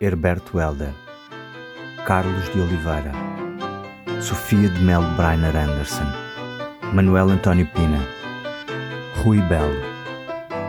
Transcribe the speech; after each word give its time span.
Herberto 0.00 0.58
Helder, 0.58 0.92
Carlos 2.06 2.48
de 2.52 2.60
Oliveira, 2.60 3.12
Sofia 4.20 4.68
de 4.68 4.80
Melo 4.80 5.08
Brainer 5.16 5.56
Anderson, 5.56 6.06
Manuel 6.92 7.30
António 7.30 7.66
Pina, 7.74 8.00
Rui 9.22 9.40
Belo, 9.42 9.80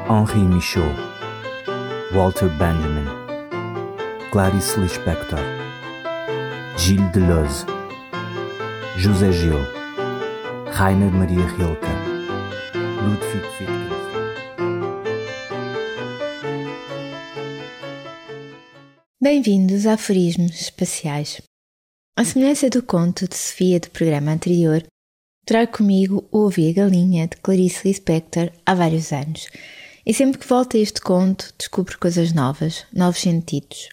Henri 0.08 0.40
Michaud, 0.40 0.96
Walter 2.14 2.50
Benjamin, 2.60 3.08
Clarice 4.32 4.80
Lispector, 4.80 5.40
Gilles 6.78 7.12
Deleuze, 7.12 7.66
José 8.98 9.32
Gil, 9.32 9.60
Rainer 10.78 11.12
Maria 11.12 11.46
Rilke, 11.58 11.88
Ludwig 12.74 13.44
Wittgenstein. 13.60 13.85
Bem-vindos 19.26 19.88
a 19.88 19.94
Aforismos 19.94 20.62
Espaciais. 20.62 21.42
A 22.16 22.24
semelhança 22.24 22.70
do 22.70 22.84
conto 22.84 23.28
de 23.28 23.36
Sofia 23.36 23.80
do 23.80 23.90
programa 23.90 24.32
anterior, 24.32 24.86
trago 25.44 25.80
comigo 25.80 26.30
Ouvi 26.32 26.70
a 26.70 26.74
Galinha 26.74 27.28
de 27.28 27.36
Clarice 27.38 27.88
Lispector 27.88 28.52
há 28.64 28.76
vários 28.76 29.12
anos. 29.12 29.48
E 30.06 30.14
sempre 30.14 30.38
que 30.38 30.46
volto 30.46 30.78
a 30.78 30.80
este 30.80 31.02
conto, 31.02 31.52
descubro 31.58 31.98
coisas 31.98 32.34
novas, 32.34 32.86
novos 32.94 33.20
sentidos. 33.20 33.90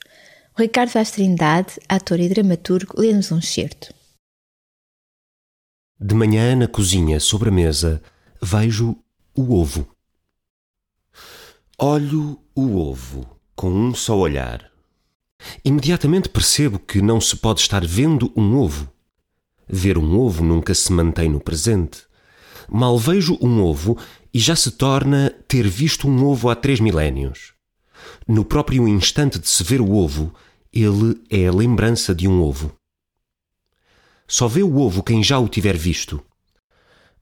O 0.55 0.61
Ricardo 0.61 0.91
Vaz 0.91 1.13
Trindade, 1.13 1.81
ator 1.89 2.21
e 2.21 2.29
dramaturgo, 2.29 3.01
lê-nos 3.01 3.33
um 3.33 3.39
excerto. 3.39 3.95
De 5.99 6.15
manhã, 6.15 6.55
na 6.55 6.69
cozinha, 6.69 7.19
sobre 7.19 7.49
a 7.49 7.53
mesa, 7.53 8.03
vejo 8.43 9.03
o 9.35 9.55
ovo. 9.55 9.97
Olho 11.79 12.39
o 12.55 12.77
ovo 12.77 13.41
com 13.57 13.71
um 13.71 13.95
só 13.95 14.19
olhar 14.19 14.72
Imediatamente 15.65 16.29
percebo 16.29 16.79
que 16.79 17.03
não 17.03 17.21
se 17.21 17.37
pode 17.37 17.61
estar 17.61 17.85
vendo 17.85 18.33
um 18.37 18.57
ovo. 18.57 18.91
Ver 19.69 19.97
um 19.99 20.19
ovo 20.19 20.45
nunca 20.45 20.75
se 20.75 20.93
mantém 20.93 21.29
no 21.29 21.41
presente. 21.41 22.03
Mal 22.69 22.99
vejo 22.99 23.39
um 23.41 23.63
ovo 23.63 23.99
e 24.33 24.39
já 24.39 24.57
se 24.57 24.71
torna 24.73 25.31
ter 25.47 25.67
visto 25.69 26.09
um 26.09 26.25
ovo 26.25 26.49
há 26.49 26.55
três 26.55 26.81
milénios. 26.81 27.55
No 28.27 28.45
próprio 28.45 28.87
instante 28.89 29.39
de 29.39 29.49
se 29.49 29.63
ver 29.63 29.81
o 29.81 29.93
ovo, 29.93 30.35
ele 30.73 31.21
é 31.29 31.47
a 31.47 31.53
lembrança 31.53 32.15
de 32.15 32.27
um 32.27 32.43
ovo. 32.43 32.75
Só 34.27 34.49
vê 34.49 34.63
o 34.63 34.77
ovo 34.79 35.03
quem 35.03 35.23
já 35.23 35.39
o 35.39 35.49
tiver 35.49 35.77
visto. 35.77 36.23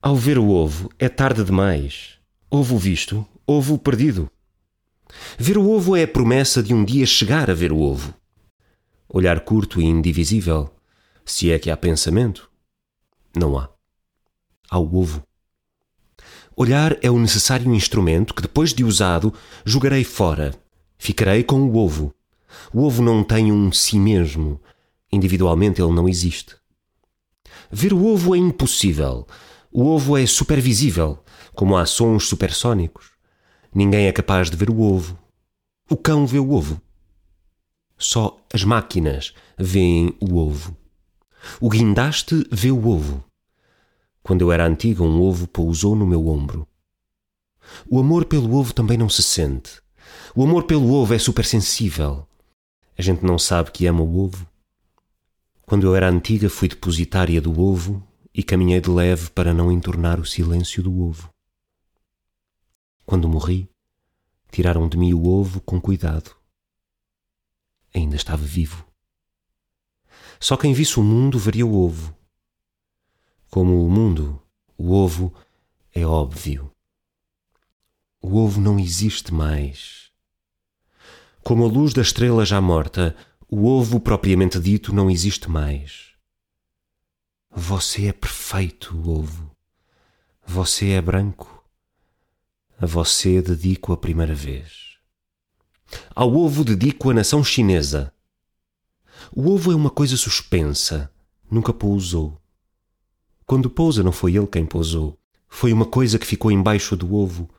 Ao 0.01 0.15
ver 0.15 0.39
o 0.39 0.49
ovo, 0.49 0.91
é 0.99 1.09
tarde 1.09 1.43
demais. 1.43 2.19
Ovo 2.51 2.79
visto, 2.79 3.27
ovo 3.47 3.79
perdido. 3.79 4.31
Ver 5.39 5.59
o 5.59 5.69
ovo 5.69 5.97
é 5.97 6.05
a 6.05 6.09
promessa 6.09 6.63
de 6.63 6.75
um 6.75 6.85
dia 6.85 7.07
chegar 7.07 7.51
a 7.51 7.55
ver 7.55 7.73
o 7.73 7.81
ovo. 7.81 8.15
Olhar 9.09 9.41
curto 9.41 9.81
e 9.81 9.85
indivisível, 9.85 10.71
se 11.25 11.51
é 11.51 11.59
que 11.59 11.71
há 11.71 11.77
pensamento, 11.77 12.51
não 13.37 13.59
há. 13.59 13.69
Há 14.71 14.79
o 14.79 14.97
ovo. 14.97 15.23
Olhar 16.57 16.97
é 17.03 17.11
o 17.11 17.19
necessário 17.19 17.75
instrumento 17.75 18.35
que, 18.35 18.43
depois 18.43 18.75
de 18.75 18.85
usado, 18.85 19.33
jogarei 19.65 20.05
fora. 20.05 20.55
Ficarei 20.99 21.43
com 21.43 21.63
o 21.63 21.77
ovo. 21.77 22.15
O 22.73 22.85
ovo 22.85 23.03
não 23.03 23.25
tem 23.25 23.51
um 23.51 23.73
si 23.73 23.99
mesmo. 23.99 24.61
Individualmente 25.11 25.81
ele 25.81 25.93
não 25.93 26.09
existe. 26.09 26.55
Ver 27.71 27.93
o 27.93 28.05
ovo 28.05 28.35
é 28.35 28.39
impossível. 28.39 29.27
O 29.73 29.87
ovo 29.87 30.17
é 30.19 30.27
supervisível, 30.27 31.23
como 31.55 31.77
há 31.77 31.87
sons 31.87 32.29
supersônicos. 32.29 33.13
Ninguém 33.73 34.07
é 34.07 34.13
capaz 34.13 34.51
de 34.51 34.57
ver 34.57 34.69
o 34.69 34.81
ovo. 34.81 35.17
O 35.89 35.97
cão 35.97 36.27
vê 36.27 36.41
o 36.41 36.51
ovo. 36.51 36.81
Só 37.97 38.37
as 38.53 38.65
máquinas 38.65 39.33
veem 39.57 40.17
o 40.21 40.37
ovo. 40.37 40.77
O 41.61 41.69
guindaste 41.69 42.47
vê 42.51 42.73
o 42.73 42.89
ovo. 42.89 43.23
Quando 44.23 44.43
eu 44.43 44.51
era 44.51 44.67
antiga, 44.67 45.05
um 45.05 45.21
ovo 45.21 45.47
pousou 45.47 45.95
no 45.95 46.07
meu 46.07 46.27
ombro. 46.27 46.67
O 47.89 48.01
amor 48.01 48.25
pelo 48.25 48.55
ovo 48.55 48.75
também 48.75 48.99
não 48.99 49.09
se 49.09 49.23
sente. 49.23 49.81
O 50.35 50.43
amor 50.43 50.65
pelo 50.65 50.93
ovo 50.93 51.15
é 51.15 51.19
supersensível. 51.19 52.27
A 52.99 53.03
gente 53.03 53.25
não 53.25 53.39
sabe 53.39 53.71
que 53.71 53.87
ama 53.87 54.03
o 54.03 54.19
ovo. 54.19 54.47
Quando 55.63 55.87
eu 55.87 55.95
era 55.95 56.09
antiga, 56.09 56.51
fui 56.51 56.67
depositária 56.69 57.41
do 57.41 57.61
ovo 57.61 58.03
e 58.35 58.43
caminhei 58.43 58.81
de 58.81 58.91
leve 58.91 59.31
para 59.31 59.55
não 59.55 59.71
entornar 59.71 60.19
o 60.19 60.27
silêncio 60.27 60.83
do 60.83 61.01
ovo. 61.01 61.30
Quando 63.11 63.29
morri, 63.29 63.69
tiraram 64.53 64.89
de 64.89 64.97
mim 64.97 65.13
o 65.13 65.27
ovo 65.27 65.61
com 65.61 65.81
cuidado. 65.81 66.31
Ainda 67.93 68.15
estava 68.15 68.45
vivo. 68.45 68.87
Só 70.39 70.57
quem 70.57 70.73
visse 70.73 71.01
o 71.01 71.03
mundo 71.03 71.37
veria 71.37 71.67
o 71.67 71.75
ovo. 71.75 72.17
Como 73.51 73.85
o 73.85 73.91
mundo, 73.91 74.41
o 74.79 74.93
ovo 74.93 75.35
é 75.93 76.07
óbvio. 76.07 76.71
O 78.23 78.37
ovo 78.37 78.61
não 78.61 78.79
existe 78.79 79.35
mais. 79.35 80.13
Como 81.43 81.65
a 81.65 81.67
luz 81.67 81.93
da 81.93 82.03
estrela 82.03 82.47
já 82.47 82.61
morta, 82.61 83.17
o 83.49 83.67
ovo 83.67 83.99
propriamente 83.99 84.61
dito 84.61 84.95
não 84.95 85.11
existe 85.11 85.51
mais. 85.51 86.15
Você 87.51 88.07
é 88.07 88.13
perfeito, 88.13 88.97
ovo. 89.05 89.51
Você 90.47 90.91
é 90.91 91.03
branco. 91.03 91.60
A 92.83 92.87
você 92.87 93.43
dedico 93.43 93.93
a 93.93 93.97
primeira 93.99 94.35
vez. 94.35 94.97
Ao 96.15 96.35
ovo 96.35 96.65
dedico 96.65 97.11
a 97.11 97.13
nação 97.13 97.45
chinesa. 97.45 98.11
O 99.37 99.51
ovo 99.51 99.71
é 99.71 99.75
uma 99.75 99.91
coisa 99.91 100.17
suspensa, 100.17 101.13
nunca 101.51 101.75
pousou. 101.75 102.41
Quando 103.45 103.69
pousa, 103.69 104.03
não 104.03 104.13
foi 104.13 104.35
ele 104.35 104.47
quem 104.47 104.65
pousou. 104.65 105.19
Foi 105.47 105.75
uma 105.75 105.85
coisa 105.85 106.19
que 106.19 106.25
ficou 106.25 106.51
embaixo 106.51 106.97
do 106.97 107.15
ovo. 107.15 107.51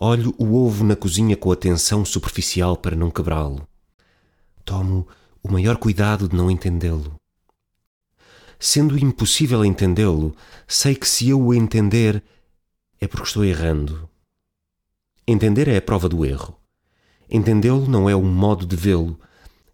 Olho 0.00 0.34
o 0.38 0.54
ovo 0.54 0.84
na 0.84 0.96
cozinha 0.96 1.36
com 1.36 1.52
atenção 1.52 2.02
superficial 2.02 2.78
para 2.78 2.96
não 2.96 3.10
quebrá-lo. 3.10 3.68
Tomo 4.64 5.06
o 5.42 5.52
maior 5.52 5.76
cuidado 5.76 6.30
de 6.30 6.34
não 6.34 6.50
entendê-lo. 6.50 7.14
Sendo 8.58 8.98
impossível 8.98 9.62
entendê-lo, 9.62 10.34
sei 10.66 10.94
que 10.94 11.06
se 11.06 11.28
eu 11.28 11.38
o 11.38 11.52
entender 11.52 12.24
é 12.98 13.06
porque 13.06 13.26
estou 13.26 13.44
errando. 13.44 14.08
Entender 15.26 15.68
é 15.68 15.78
a 15.78 15.82
prova 15.82 16.06
do 16.06 16.22
erro. 16.22 16.54
Entendê-lo 17.30 17.88
não 17.88 18.10
é 18.10 18.14
um 18.14 18.30
modo 18.30 18.66
de 18.66 18.76
vê-lo. 18.76 19.18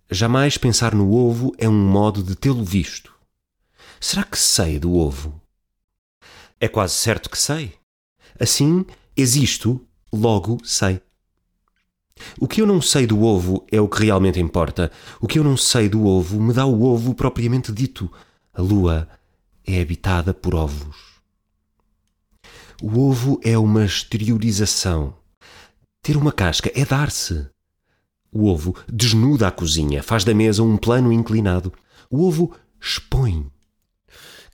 Jamais 0.08 0.56
pensar 0.56 0.94
no 0.94 1.12
ovo 1.12 1.52
é 1.58 1.68
um 1.68 1.88
modo 1.88 2.22
de 2.22 2.36
tê-lo 2.36 2.62
visto. 2.62 3.12
Será 3.98 4.22
que 4.22 4.38
sei 4.38 4.78
do 4.78 4.94
ovo? 4.94 5.42
É 6.60 6.68
quase 6.68 6.94
certo 6.94 7.28
que 7.28 7.36
sei. 7.36 7.74
Assim, 8.38 8.86
existo, 9.16 9.84
logo 10.12 10.58
sei. 10.64 11.02
O 12.38 12.46
que 12.46 12.62
eu 12.62 12.66
não 12.66 12.80
sei 12.80 13.04
do 13.04 13.20
ovo 13.24 13.66
é 13.72 13.80
o 13.80 13.88
que 13.88 14.04
realmente 14.04 14.38
importa. 14.38 14.92
O 15.20 15.26
que 15.26 15.40
eu 15.40 15.42
não 15.42 15.56
sei 15.56 15.88
do 15.88 16.06
ovo 16.06 16.40
me 16.40 16.52
dá 16.52 16.64
o 16.64 16.84
ovo 16.84 17.12
propriamente 17.12 17.72
dito. 17.72 18.08
A 18.54 18.62
lua 18.62 19.08
é 19.66 19.80
habitada 19.80 20.32
por 20.32 20.54
ovos. 20.54 20.96
O 22.80 23.00
ovo 23.00 23.40
é 23.42 23.58
uma 23.58 23.84
exteriorização 23.84 25.19
ter 26.02 26.16
uma 26.16 26.32
casca 26.32 26.70
é 26.74 26.84
dar-se. 26.84 27.48
O 28.32 28.46
ovo 28.46 28.76
desnuda 28.88 29.48
a 29.48 29.50
cozinha, 29.50 30.02
faz 30.02 30.24
da 30.24 30.34
mesa 30.34 30.62
um 30.62 30.76
plano 30.76 31.12
inclinado. 31.12 31.72
O 32.08 32.26
ovo 32.26 32.54
expõe. 32.80 33.50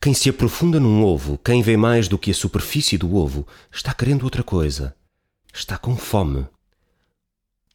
Quem 0.00 0.14
se 0.14 0.28
aprofunda 0.28 0.78
num 0.78 1.02
ovo, 1.04 1.38
quem 1.38 1.62
vê 1.62 1.76
mais 1.76 2.08
do 2.08 2.18
que 2.18 2.30
a 2.30 2.34
superfície 2.34 2.98
do 2.98 3.16
ovo, 3.16 3.46
está 3.72 3.92
querendo 3.92 4.24
outra 4.24 4.42
coisa. 4.42 4.94
Está 5.52 5.78
com 5.78 5.96
fome. 5.96 6.46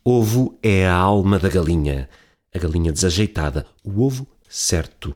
Ovo 0.03 0.57
é 0.61 0.87
a 0.87 0.95
alma 0.95 1.37
da 1.37 1.49
galinha. 1.49 2.09
A 2.53 2.59
galinha 2.59 2.91
desajeitada, 2.91 3.65
o 3.83 4.01
ovo 4.03 4.27
certo. 4.49 5.15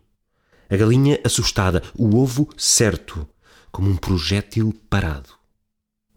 A 0.69 0.75
galinha 0.75 1.19
assustada, 1.23 1.83
o 1.97 2.17
ovo 2.17 2.49
certo, 2.57 3.27
como 3.71 3.89
um 3.89 3.97
projétil 3.97 4.73
parado. 4.89 5.29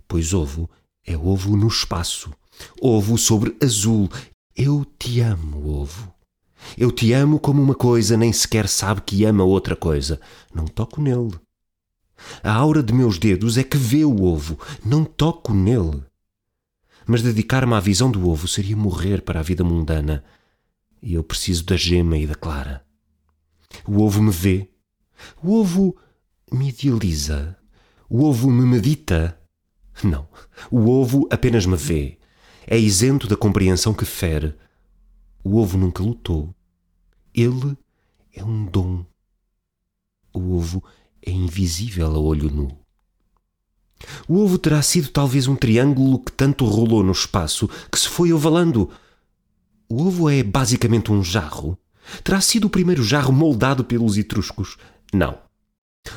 Pois 0.07 0.33
ovo 0.33 0.71
é 1.07 1.17
ovo 1.17 1.57
no 1.57 1.67
espaço. 1.67 2.33
Ovo 2.81 3.17
sobre 3.19 3.57
azul. 3.63 4.09
Eu 4.57 4.85
te 4.85 5.21
amo, 5.21 5.81
ovo. 5.81 6.13
Eu 6.77 6.91
te 6.91 7.13
amo 7.13 7.39
como 7.39 7.63
uma 7.63 7.75
coisa 7.75 8.17
nem 8.17 8.33
sequer 8.33 8.69
sabe 8.69 9.03
que 9.03 9.25
ama 9.25 9.45
outra 9.45 9.77
coisa. 9.77 10.21
Não 10.55 10.67
toco 10.67 11.01
nele. 11.01 11.39
A 12.43 12.53
aura 12.53 12.83
de 12.83 12.93
meus 12.93 13.19
dedos 13.19 13.57
é 13.57 13.63
que 13.63 13.77
vê 13.77 14.05
o 14.05 14.23
ovo. 14.23 14.59
Não 14.85 15.05
toco 15.05 15.55
nele. 15.55 16.03
Mas 17.07 17.23
dedicar-me 17.23 17.75
à 17.75 17.81
visão 17.81 18.11
do 18.11 18.29
ovo 18.29 18.47
seria 18.47 18.77
morrer 18.77 19.23
para 19.23 19.41
a 19.41 19.43
vida 19.43 19.65
mundana. 19.65 20.25
E 21.01 21.15
eu 21.15 21.23
preciso 21.23 21.65
da 21.65 21.77
gema 21.77 22.19
e 22.19 22.27
da 22.27 22.35
clara. 22.35 22.85
O 23.87 24.03
ovo 24.03 24.23
me 24.23 24.31
vê. 24.31 24.69
O 25.43 25.55
ovo 25.55 25.97
me 26.53 26.69
idealiza. 26.69 27.57
O 28.09 28.25
ovo 28.25 28.51
me 28.51 28.67
medita. 28.67 29.39
Não. 30.03 30.29
O 30.71 30.89
ovo 30.91 31.29
apenas 31.31 31.67
me 31.67 31.77
vê. 31.77 32.18
É 32.71 32.79
isento 32.79 33.27
da 33.27 33.35
compreensão 33.35 33.95
que 33.95 34.05
fere. 34.05 34.55
O 35.43 35.57
ovo 35.57 35.79
nunca 35.79 36.03
lutou. 36.03 36.55
Ele 37.35 37.75
é 38.31 38.45
um 38.45 38.67
dom. 38.67 39.07
O 40.35 40.55
ovo 40.55 40.85
é 41.25 41.31
invisível 41.31 42.15
a 42.15 42.19
olho 42.19 42.51
nu. 42.51 42.79
O 44.29 44.37
ovo 44.37 44.59
terá 44.59 44.83
sido 44.83 45.09
talvez 45.09 45.49
um 45.49 45.57
triângulo 45.57 46.19
que 46.19 46.31
tanto 46.31 46.67
rolou 46.67 47.03
no 47.03 47.13
espaço 47.13 47.71
que 47.91 47.99
se 47.99 48.07
foi 48.07 48.35
ovalando. 48.35 48.91
O 49.89 50.03
ovo 50.03 50.29
é 50.29 50.43
basicamente 50.43 51.11
um 51.11 51.25
jarro. 51.25 51.79
Terá 52.23 52.39
sido 52.39 52.67
o 52.67 52.71
primeiro 52.71 53.03
jarro 53.03 53.33
moldado 53.33 53.83
pelos 53.83 54.19
etruscos? 54.19 54.77
Não. 55.11 55.39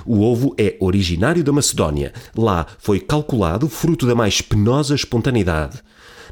O 0.06 0.20
ovo 0.20 0.54
é 0.58 0.76
originário 0.82 1.46
da 1.46 1.54
Macedónia. 1.54 2.12
Lá 2.36 2.68
foi 2.78 3.00
calculado 3.00 3.70
fruto 3.70 4.06
da 4.06 4.16
mais 4.16 4.42
penosa 4.42 4.94
espontaneidade. 4.94 5.82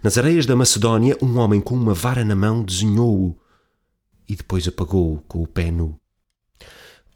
Nas 0.01 0.18
areias 0.18 0.46
da 0.46 0.56
Macedónia, 0.56 1.18
um 1.22 1.38
homem 1.38 1.60
com 1.60 1.75
uma 1.75 1.94
vara 1.94 2.24
na 2.24 2.36
mão 2.36 2.63
desenhou-o 2.63 3.38
e 4.28 4.36
depois 4.36 4.66
apagou-o 4.66 5.22
com 5.28 5.42
o 5.42 5.48
pé 5.48 5.72
nu. 5.72 6.00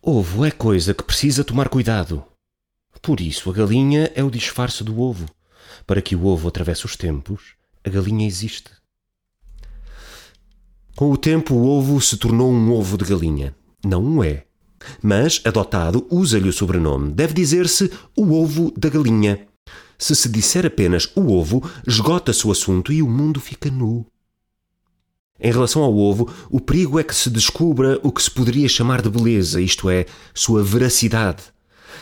Ovo 0.02 0.44
é 0.44 0.52
coisa 0.52 0.94
que 0.94 1.04
precisa 1.04 1.46
tomar 1.46 1.70
cuidado. 1.70 2.26
Por 3.02 3.22
isso, 3.22 3.50
a 3.50 3.54
galinha 3.54 4.12
é 4.16 4.22
o 4.22 4.30
disfarce 4.30 4.84
do 4.84 5.00
ovo. 5.00 5.28
Para 5.88 6.02
que 6.02 6.14
o 6.14 6.26
ovo 6.26 6.50
atravesse 6.50 6.86
os 6.86 6.98
tempos, 6.98 7.56
a 7.86 7.90
galinha 7.90 8.28
existe. 8.28 8.70
Com 10.96 11.10
o 11.10 11.18
tempo, 11.18 11.56
o 11.56 11.66
ovo 11.66 12.02
se 12.02 12.18
tornou 12.18 12.52
um 12.52 12.72
ovo 12.74 12.98
de 12.98 13.06
galinha. 13.06 13.56
Não 13.84 14.22
é. 14.22 14.46
Mas, 15.02 15.42
adotado, 15.46 16.06
usa-lhe 16.12 16.50
o 16.50 16.54
sobrenome. 16.54 17.14
Deve 17.14 17.34
dizer-se 17.34 17.90
o 18.18 18.34
ovo 18.34 18.74
da 18.78 18.90
galinha. 18.90 19.48
Se 20.04 20.18
se 20.18 20.28
disser 20.28 20.66
apenas 20.66 21.10
o 21.16 21.32
ovo, 21.32 21.64
esgota-se 21.88 22.46
o 22.46 22.52
assunto 22.52 22.92
e 22.92 23.02
o 23.02 23.08
mundo 23.08 23.40
fica 23.40 23.72
nu. 23.72 24.06
Em 25.40 25.50
relação 25.50 25.82
ao 25.82 25.96
ovo, 25.96 26.30
o 26.50 26.60
perigo 26.60 27.00
é 27.00 27.06
que 27.06 27.16
se 27.16 27.30
descubra 27.30 27.98
o 28.04 28.12
que 28.12 28.22
se 28.22 28.30
poderia 28.30 28.68
chamar 28.68 29.02
de 29.02 29.10
beleza, 29.10 29.62
isto 29.62 29.90
é, 29.90 30.06
sua 30.34 30.62
veracidade. 30.62 31.44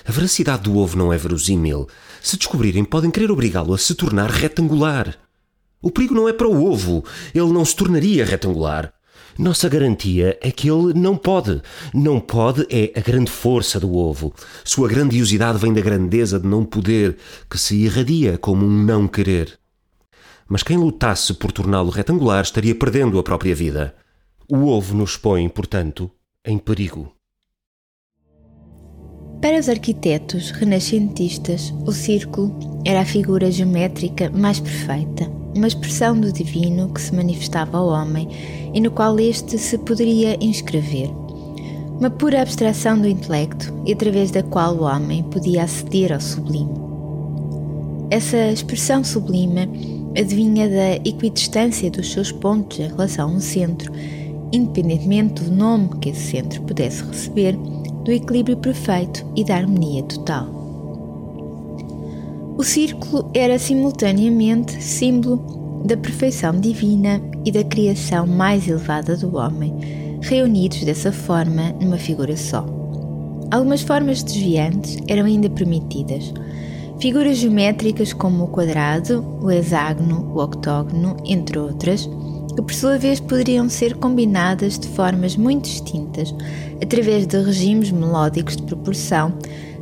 A 0.03 0.11
veracidade 0.11 0.63
do 0.63 0.79
ovo 0.79 0.97
não 0.97 1.13
é 1.13 1.17
verosímil. 1.19 1.87
Se 2.23 2.37
descobrirem, 2.37 2.83
podem 2.83 3.11
querer 3.11 3.29
obrigá-lo 3.29 3.71
a 3.71 3.77
se 3.77 3.93
tornar 3.93 4.31
retangular. 4.31 5.15
O 5.79 5.91
perigo 5.91 6.15
não 6.15 6.27
é 6.27 6.33
para 6.33 6.47
o 6.47 6.65
ovo, 6.65 7.05
ele 7.35 7.53
não 7.53 7.63
se 7.63 7.75
tornaria 7.75 8.25
retangular. 8.25 8.91
Nossa 9.37 9.69
garantia 9.69 10.37
é 10.41 10.51
que 10.51 10.69
ele 10.69 10.93
não 10.93 11.15
pode. 11.15 11.61
Não 11.93 12.19
pode 12.19 12.65
é 12.69 12.91
a 12.97 13.01
grande 13.01 13.31
força 13.31 13.79
do 13.79 13.95
ovo. 13.95 14.33
Sua 14.63 14.87
grandiosidade 14.87 15.57
vem 15.57 15.73
da 15.73 15.81
grandeza 15.81 16.39
de 16.39 16.47
não 16.47 16.65
poder, 16.65 17.17
que 17.49 17.57
se 17.57 17.75
irradia 17.75 18.37
como 18.37 18.65
um 18.65 18.83
não 18.83 19.07
querer. 19.07 19.57
Mas 20.47 20.63
quem 20.63 20.77
lutasse 20.77 21.33
por 21.33 21.51
torná-lo 21.51 21.89
retangular 21.89 22.43
estaria 22.43 22.75
perdendo 22.75 23.17
a 23.17 23.23
própria 23.23 23.55
vida. 23.55 23.95
O 24.49 24.67
ovo 24.67 24.95
nos 24.95 25.15
põe, 25.15 25.47
portanto, 25.47 26.11
em 26.45 26.57
perigo. 26.57 27.13
Para 29.41 29.59
os 29.59 29.67
arquitetos 29.67 30.51
renascentistas, 30.51 31.73
o 31.85 31.91
círculo 31.91 32.53
era 32.85 33.01
a 33.01 33.05
figura 33.05 33.51
geométrica 33.51 34.29
mais 34.29 34.59
perfeita 34.59 35.41
uma 35.55 35.67
expressão 35.67 36.19
do 36.19 36.31
divino 36.31 36.89
que 36.89 37.01
se 37.01 37.13
manifestava 37.13 37.77
ao 37.77 37.87
homem 37.87 38.27
e 38.73 38.79
no 38.79 38.91
qual 38.91 39.19
este 39.19 39.57
se 39.57 39.77
poderia 39.77 40.37
inscrever. 40.43 41.09
Uma 41.99 42.09
pura 42.09 42.41
abstração 42.41 42.99
do 42.99 43.07
intelecto 43.07 43.73
e 43.85 43.93
através 43.93 44.31
da 44.31 44.41
qual 44.41 44.75
o 44.75 44.83
homem 44.83 45.23
podia 45.23 45.63
aceder 45.63 46.13
ao 46.13 46.21
sublime. 46.21 46.71
Essa 48.09 48.51
expressão 48.51 49.03
sublime 49.03 49.69
adivinha 50.17 50.67
da 50.67 50.95
equidistância 51.07 51.91
dos 51.91 52.11
seus 52.11 52.31
pontos 52.31 52.79
em 52.79 52.87
relação 52.87 53.29
a 53.29 53.33
um 53.33 53.39
centro, 53.39 53.91
independentemente 54.51 55.43
do 55.43 55.51
nome 55.51 55.89
que 56.01 56.09
esse 56.09 56.31
centro 56.31 56.61
pudesse 56.63 57.03
receber, 57.03 57.57
do 58.03 58.11
equilíbrio 58.11 58.57
perfeito 58.57 59.25
e 59.35 59.43
da 59.43 59.55
harmonia 59.55 60.03
total. 60.03 60.61
O 62.57 62.63
círculo 62.63 63.29
era 63.33 63.57
simultaneamente 63.57 64.81
símbolo 64.83 65.83
da 65.85 65.97
perfeição 65.97 66.59
divina 66.59 67.21
e 67.43 67.51
da 67.51 67.63
criação 67.63 68.27
mais 68.27 68.67
elevada 68.67 69.17
do 69.17 69.35
homem, 69.35 70.19
reunidos 70.21 70.83
dessa 70.83 71.11
forma 71.11 71.71
numa 71.81 71.97
figura 71.97 72.37
só. 72.37 72.65
Algumas 73.49 73.81
formas 73.81 74.21
desviantes 74.23 74.97
eram 75.07 75.25
ainda 75.25 75.49
permitidas. 75.49 76.33
Figuras 76.99 77.37
geométricas 77.37 78.13
como 78.13 78.43
o 78.43 78.47
quadrado, 78.47 79.25
o 79.41 79.49
hexágono, 79.49 80.31
o 80.33 80.39
octógono, 80.39 81.17
entre 81.25 81.57
outras, 81.57 82.07
que 82.51 82.61
por 82.61 82.73
sua 82.73 82.97
vez 82.97 83.19
poderiam 83.19 83.69
ser 83.69 83.95
combinadas 83.95 84.77
de 84.77 84.87
formas 84.89 85.35
muito 85.35 85.65
distintas, 85.65 86.33
através 86.81 87.25
de 87.25 87.41
regimes 87.41 87.91
melódicos 87.91 88.55
de 88.55 88.63
proporção, 88.63 89.33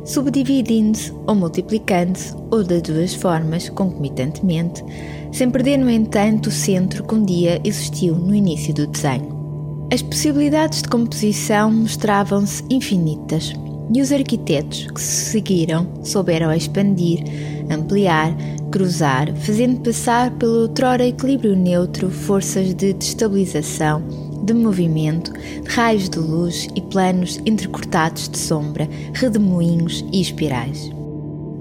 subdividindo-se 0.04 1.12
ou 1.26 1.34
multiplicando-se, 1.34 2.34
ou 2.50 2.64
das 2.64 2.82
duas 2.82 3.14
formas, 3.14 3.68
concomitantemente, 3.68 4.84
sem 5.32 5.50
perder, 5.50 5.78
no 5.78 5.90
entanto, 5.90 6.48
o 6.48 6.52
centro 6.52 7.04
que 7.04 7.14
um 7.14 7.24
dia 7.24 7.60
existiu 7.64 8.14
no 8.16 8.34
início 8.34 8.74
do 8.74 8.86
desenho. 8.86 9.38
As 9.92 10.02
possibilidades 10.02 10.82
de 10.82 10.88
composição 10.88 11.70
mostravam-se 11.70 12.64
infinitas 12.70 13.52
e 13.92 14.00
os 14.00 14.12
arquitetos 14.12 14.86
que 14.92 15.00
se 15.00 15.30
seguiram 15.30 15.86
souberam 16.04 16.52
expandir, 16.52 17.24
ampliar, 17.70 18.34
cruzar, 18.70 19.34
fazendo 19.36 19.80
passar 19.80 20.30
pelo 20.32 20.62
outrora 20.62 21.06
equilíbrio 21.06 21.56
neutro 21.56 22.10
forças 22.10 22.74
de 22.74 22.92
destabilização 22.92 24.02
de 24.44 24.54
movimento, 24.54 25.32
raios 25.68 26.08
de 26.08 26.18
luz 26.18 26.68
e 26.74 26.80
planos 26.80 27.40
entrecortados 27.44 28.28
de 28.28 28.38
sombra, 28.38 28.88
redemoinhos 29.12 30.04
e 30.12 30.20
espirais. 30.20 30.90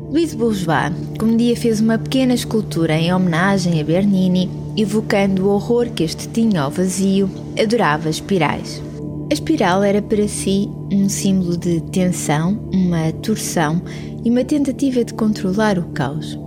Louis 0.09 0.33
Bourgeois, 0.33 0.91
como 1.19 1.37
dia, 1.37 1.55
fez 1.55 1.79
uma 1.79 1.97
pequena 1.97 2.33
escultura 2.33 2.93
em 2.97 3.13
homenagem 3.13 3.79
a 3.79 3.83
Bernini, 3.83 4.49
evocando 4.75 5.45
o 5.45 5.49
horror 5.49 5.87
que 5.89 6.03
este 6.03 6.27
tinha 6.29 6.61
ao 6.61 6.71
vazio, 6.71 7.29
adorava 7.61 8.09
espirais. 8.09 8.81
A 9.29 9.33
espiral 9.33 9.83
era 9.83 10.01
para 10.01 10.27
si 10.27 10.67
um 10.91 11.07
símbolo 11.07 11.55
de 11.55 11.81
tensão, 11.91 12.59
uma 12.73 13.11
torção 13.21 13.79
e 14.25 14.31
uma 14.31 14.43
tentativa 14.43 15.03
de 15.03 15.13
controlar 15.13 15.77
o 15.77 15.83
caos. 15.89 16.37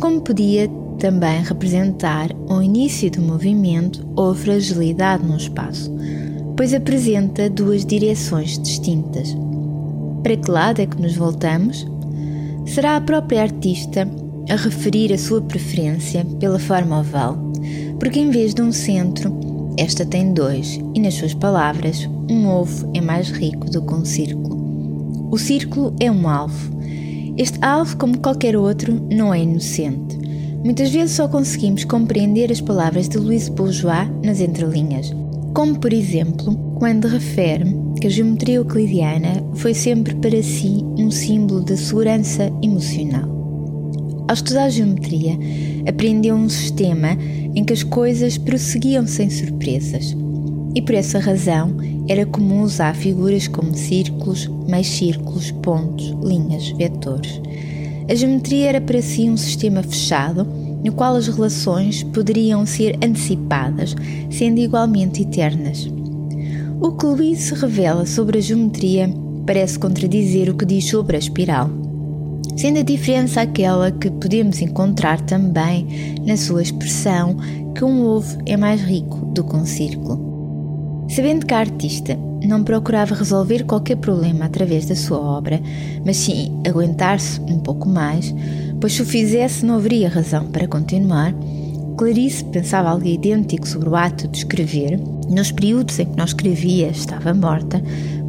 Como 0.00 0.22
podia 0.22 0.66
também 0.98 1.42
representar 1.42 2.30
o 2.48 2.62
início 2.62 3.10
do 3.10 3.20
movimento 3.20 4.08
ou 4.16 4.30
a 4.30 4.34
fragilidade 4.34 5.22
no 5.22 5.36
espaço, 5.36 5.94
pois 6.56 6.72
apresenta 6.72 7.50
duas 7.50 7.84
direções 7.84 8.58
distintas. 8.58 9.36
Para 10.22 10.38
que 10.38 10.50
lado 10.50 10.80
é 10.80 10.86
que 10.86 11.02
nos 11.02 11.14
voltamos? 11.14 11.86
Será 12.64 12.96
a 12.96 13.02
própria 13.02 13.42
artista 13.42 14.08
a 14.48 14.56
referir 14.56 15.12
a 15.12 15.18
sua 15.18 15.42
preferência 15.42 16.24
pela 16.40 16.58
forma 16.58 17.00
oval, 17.00 17.36
porque 18.00 18.18
em 18.18 18.30
vez 18.30 18.54
de 18.54 18.62
um 18.62 18.72
centro, 18.72 19.38
esta 19.76 20.06
tem 20.06 20.32
dois, 20.32 20.80
e 20.94 21.00
nas 21.00 21.14
suas 21.14 21.34
palavras, 21.34 22.08
um 22.30 22.46
ovo 22.46 22.90
é 22.94 23.00
mais 23.00 23.30
rico 23.30 23.70
do 23.70 23.82
que 23.82 23.94
um 23.94 24.04
círculo. 24.04 25.28
O 25.30 25.38
círculo 25.38 25.94
é 26.00 26.10
um 26.10 26.28
alvo. 26.28 26.74
Este 27.36 27.58
alvo, 27.64 27.96
como 27.96 28.18
qualquer 28.18 28.56
outro, 28.56 29.00
não 29.10 29.34
é 29.34 29.42
inocente. 29.42 30.18
Muitas 30.64 30.90
vezes 30.90 31.16
só 31.16 31.28
conseguimos 31.28 31.84
compreender 31.84 32.50
as 32.50 32.60
palavras 32.60 33.08
de 33.08 33.18
Louise 33.18 33.50
Bourgeois 33.50 34.08
nas 34.22 34.40
entrelinhas, 34.40 35.12
como 35.52 35.78
por 35.78 35.92
exemplo 35.92 36.54
quando 36.78 37.06
refere 37.06 37.76
que 38.00 38.06
a 38.06 38.10
geometria 38.10 38.56
euclidiana 38.56 39.44
foi 39.54 39.74
sempre 39.74 40.14
para 40.14 40.42
si 40.42 40.84
um 40.98 41.10
símbolo 41.10 41.64
de 41.64 41.76
segurança 41.76 42.50
emocional. 42.62 43.28
Ao 44.26 44.34
estudar 44.34 44.70
geometria, 44.70 45.38
aprendeu 45.86 46.34
um 46.34 46.48
sistema 46.48 47.18
em 47.54 47.62
que 47.62 47.72
as 47.72 47.82
coisas 47.82 48.38
prosseguiam 48.38 49.06
sem 49.06 49.28
surpresas, 49.28 50.16
e 50.74 50.82
por 50.82 50.94
essa 50.94 51.18
razão 51.18 51.76
era 52.08 52.26
comum 52.26 52.62
usar 52.62 52.94
figuras 52.94 53.46
como 53.48 53.74
círculos, 53.74 54.50
mais 54.68 54.86
círculos, 54.86 55.50
pontos, 55.50 56.14
linhas, 56.22 56.70
vetores. 56.70 57.40
A 58.08 58.14
geometria 58.14 58.68
era 58.68 58.80
para 58.80 59.00
si 59.00 59.30
um 59.30 59.36
sistema 59.36 59.82
fechado, 59.82 60.46
no 60.84 60.92
qual 60.92 61.16
as 61.16 61.28
relações 61.28 62.02
poderiam 62.02 62.66
ser 62.66 62.98
antecipadas, 63.02 63.94
sendo 64.30 64.60
igualmente 64.60 65.22
eternas. 65.22 65.90
O 66.80 66.92
que 66.92 67.06
Luís 67.06 67.48
revela 67.50 68.04
sobre 68.04 68.38
a 68.38 68.40
geometria 68.42 69.08
parece 69.46 69.78
contradizer 69.78 70.50
o 70.50 70.54
que 70.54 70.66
diz 70.66 70.86
sobre 70.90 71.16
a 71.16 71.18
espiral, 71.18 71.70
sendo 72.56 72.80
a 72.80 72.82
diferença 72.82 73.40
aquela 73.40 73.90
que 73.90 74.10
podemos 74.10 74.60
encontrar 74.60 75.20
também 75.22 75.86
na 76.26 76.36
sua 76.36 76.62
expressão 76.62 77.36
que 77.74 77.84
um 77.84 78.04
ovo 78.04 78.38
é 78.44 78.56
mais 78.56 78.82
rico 78.82 79.24
do 79.32 79.42
que 79.42 79.56
um 79.56 79.64
círculo. 79.64 80.33
Sabendo 81.14 81.46
que 81.46 81.54
a 81.54 81.60
artista 81.60 82.18
não 82.44 82.64
procurava 82.64 83.14
resolver 83.14 83.62
qualquer 83.62 83.98
problema 83.98 84.46
através 84.46 84.84
da 84.86 84.96
sua 84.96 85.20
obra, 85.20 85.62
mas 86.04 86.16
sim 86.16 86.60
aguentar-se 86.66 87.40
um 87.42 87.60
pouco 87.60 87.88
mais, 87.88 88.34
pois 88.80 88.94
se 88.94 89.02
o 89.02 89.06
fizesse 89.06 89.64
não 89.64 89.76
haveria 89.76 90.08
razão 90.08 90.48
para 90.48 90.66
continuar, 90.66 91.32
Clarice 91.96 92.44
pensava 92.46 92.90
algo 92.90 93.06
idêntico 93.06 93.68
sobre 93.68 93.88
o 93.88 93.94
ato 93.94 94.26
de 94.26 94.38
escrever, 94.38 94.98
nos 95.30 95.52
períodos 95.52 96.00
em 96.00 96.06
que 96.06 96.16
não 96.16 96.24
escrevia 96.24 96.88
estava 96.88 97.32
morta, 97.32 97.80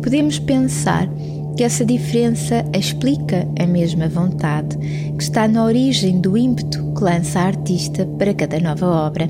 podemos 0.03 0.37
pensar 0.37 1.09
que 1.57 1.63
essa 1.63 1.83
diferença 1.83 2.63
explica 2.71 3.47
a 3.59 3.65
mesma 3.65 4.07
vontade 4.07 4.77
que 4.77 5.23
está 5.23 5.47
na 5.47 5.65
origem 5.65 6.21
do 6.21 6.37
ímpeto 6.37 6.84
que 6.95 7.03
lança 7.03 7.39
a 7.39 7.47
artista 7.47 8.05
para 8.17 8.33
cada 8.33 8.59
nova 8.59 8.87
obra, 8.87 9.29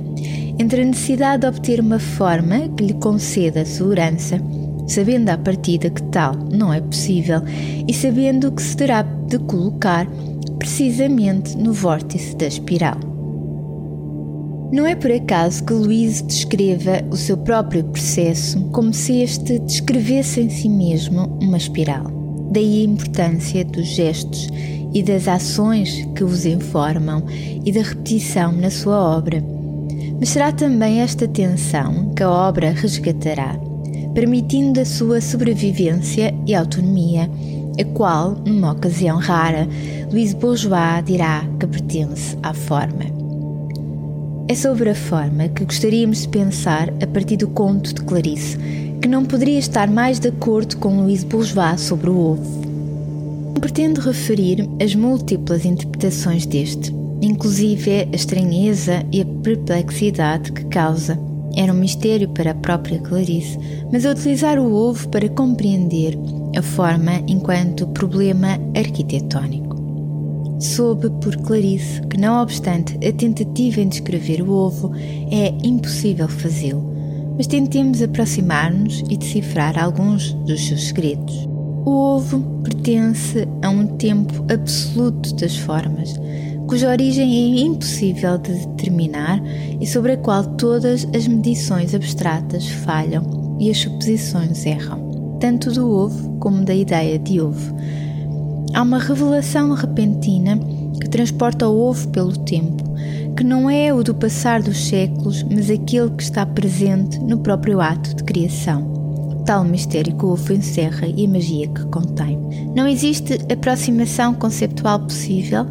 entre 0.59 0.81
a 0.81 0.85
necessidade 0.85 1.41
de 1.41 1.47
obter 1.47 1.79
uma 1.79 1.99
forma 1.99 2.69
que 2.69 2.85
lhe 2.85 2.93
conceda 2.93 3.65
segurança, 3.65 4.39
sabendo 4.87 5.29
à 5.29 5.37
partida 5.37 5.89
que 5.89 6.03
tal 6.03 6.35
não 6.51 6.71
é 6.71 6.79
possível 6.79 7.41
e 7.87 7.93
sabendo 7.93 8.51
que 8.51 8.61
se 8.61 8.77
terá 8.77 9.01
de 9.01 9.39
colocar 9.39 10.07
precisamente 10.59 11.57
no 11.57 11.73
vórtice 11.73 12.35
da 12.35 12.47
espiral. 12.47 12.97
Não 14.71 14.85
é 14.85 14.95
por 14.95 15.11
acaso 15.11 15.63
que 15.63 15.73
Louise 15.73 16.23
descreva 16.23 17.03
o 17.11 17.15
seu 17.15 17.37
próprio 17.37 17.83
processo 17.83 18.59
como 18.71 18.93
se 18.93 19.21
este 19.21 19.59
descrevesse 19.59 20.41
em 20.41 20.49
si 20.49 20.67
mesmo 20.67 21.37
uma 21.41 21.57
espiral. 21.57 22.05
Daí 22.51 22.81
a 22.81 22.85
importância 22.85 23.63
dos 23.63 23.87
gestos 23.87 24.49
e 24.95 25.03
das 25.03 25.27
ações 25.27 26.07
que 26.15 26.23
os 26.23 26.45
informam 26.45 27.21
e 27.65 27.69
da 27.69 27.81
repetição 27.81 28.53
na 28.53 28.71
sua 28.71 28.97
obra. 28.97 29.43
Mas 30.17 30.29
será 30.29 30.53
também 30.53 31.01
esta 31.01 31.27
tensão 31.27 32.13
que 32.15 32.23
a 32.23 32.31
obra 32.31 32.71
resgatará, 32.71 33.59
permitindo 34.13 34.79
a 34.79 34.85
sua 34.85 35.19
sobrevivência 35.19 36.33
e 36.47 36.55
autonomia, 36.55 37.29
a 37.77 37.83
qual, 37.93 38.37
numa 38.45 38.71
ocasião 38.71 39.17
rara, 39.17 39.67
Louise 40.09 40.33
Bourgeois 40.33 41.03
dirá 41.05 41.45
que 41.59 41.67
pertence 41.67 42.37
à 42.41 42.53
forma. 42.53 43.03
É 44.47 44.55
sobre 44.55 44.89
a 44.89 44.95
forma 44.95 45.49
que 45.49 45.65
gostaríamos 45.65 46.21
de 46.21 46.29
pensar 46.29 46.89
a 47.03 47.07
partir 47.07 47.35
do 47.35 47.49
conto 47.49 47.93
de 47.93 48.01
Clarice, 48.01 48.57
que 49.01 49.09
não 49.09 49.25
poderia 49.25 49.59
estar 49.59 49.89
mais 49.89 50.19
de 50.19 50.29
acordo 50.29 50.77
com 50.77 51.01
Louise 51.01 51.25
Bourgeois 51.25 51.81
sobre 51.81 52.09
o 52.09 52.17
ovo. 52.17 52.64
Pretendo 53.59 53.99
referir 53.99 54.69
as 54.81 54.93
múltiplas 54.95 55.65
interpretações 55.65 56.45
deste, 56.45 56.93
inclusive 57.21 57.91
a 57.91 58.15
estranheza 58.15 59.05
e 59.11 59.21
a 59.21 59.25
perplexidade 59.25 60.51
que 60.51 60.65
causa. 60.65 61.19
Era 61.55 61.73
um 61.73 61.77
mistério 61.77 62.29
para 62.29 62.51
a 62.51 62.55
própria 62.55 62.99
Clarice, 62.99 63.57
mas 63.91 64.05
a 64.05 64.11
utilizar 64.11 64.59
o 64.59 64.73
ovo 64.73 65.09
para 65.09 65.27
compreender 65.29 66.17
a 66.55 66.61
forma 66.61 67.23
enquanto 67.27 67.87
problema 67.87 68.59
arquitetónico. 68.75 69.75
Soube 70.59 71.09
por 71.21 71.35
Clarice 71.37 72.01
que, 72.07 72.17
não 72.17 72.41
obstante 72.41 72.95
a 73.05 73.11
tentativa 73.11 73.81
em 73.81 73.89
descrever 73.89 74.41
o 74.41 74.51
ovo, 74.51 74.91
é 75.31 75.53
impossível 75.63 76.27
fazê-lo, 76.27 76.83
mas 77.35 77.47
tentemos 77.47 78.01
aproximar-nos 78.01 79.03
e 79.09 79.17
decifrar 79.17 79.77
alguns 79.77 80.33
dos 80.45 80.65
seus 80.65 80.87
segredos. 80.87 81.44
O 81.85 81.91
ovo 81.91 82.39
pertence 82.63 83.47
a 83.61 83.69
um 83.69 83.87
tempo 83.95 84.43
absoluto 84.51 85.35
das 85.35 85.55
formas, 85.55 86.15
cuja 86.67 86.89
origem 86.89 87.59
é 87.59 87.61
impossível 87.61 88.37
de 88.37 88.53
determinar 88.53 89.39
e 89.79 89.85
sobre 89.85 90.13
a 90.13 90.17
qual 90.17 90.43
todas 90.43 91.07
as 91.15 91.27
medições 91.27 91.93
abstratas 91.93 92.67
falham 92.67 93.57
e 93.59 93.69
as 93.69 93.77
suposições 93.77 94.65
erram, 94.65 95.37
tanto 95.39 95.71
do 95.71 95.89
ovo 95.89 96.37
como 96.39 96.65
da 96.65 96.73
ideia 96.73 97.19
de 97.19 97.39
ovo 97.39 97.75
Há 98.75 98.81
uma 98.81 98.99
revelação 98.99 99.73
repentina 99.73 100.59
que 100.99 101.07
transporta 101.07 101.65
o 101.65 101.79
ovo 101.79 102.09
pelo 102.09 102.37
tempo, 102.37 102.83
que 103.37 103.41
não 103.41 103.69
é 103.69 103.93
o 103.93 104.03
do 104.03 104.13
passar 104.13 104.61
dos 104.61 104.89
séculos, 104.89 105.43
mas 105.43 105.69
aquele 105.69 106.09
que 106.09 106.23
está 106.23 106.45
presente 106.45 107.17
no 107.19 107.37
próprio 107.37 107.79
ato 107.79 108.13
de 108.13 108.21
criação. 108.25 109.04
Tal 109.45 109.63
mistério 109.63 110.15
que 110.15 110.25
o 110.25 110.29
ovo 110.29 110.53
encerra 110.53 111.07
e 111.07 111.25
a 111.25 111.29
magia 111.29 111.67
que 111.67 111.85
contém. 111.85 112.39
Não 112.75 112.87
existe 112.87 113.33
aproximação 113.51 114.33
conceptual 114.33 114.99
possível, 115.01 115.65